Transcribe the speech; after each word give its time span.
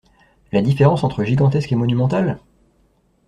La 0.51 0.63
différence 0.63 1.03
entre 1.03 1.23
gigantesque 1.23 1.71
et 1.71 1.75
monumental? 1.75 2.39